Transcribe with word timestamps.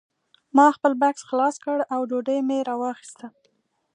ما 0.55 0.67
خپل 0.75 0.91
بکس 1.01 1.21
خلاص 1.29 1.55
کړ 1.63 1.77
او 1.93 2.01
ډوډۍ 2.09 2.39
مې 2.47 2.59
راواخیسته 2.69 3.25